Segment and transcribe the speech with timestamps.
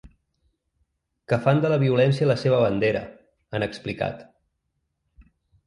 [1.33, 3.05] Que fan de la violència la seva bandera,
[3.59, 4.27] han explicat.